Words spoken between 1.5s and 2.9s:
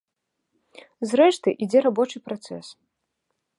ідзе рабочы працэс.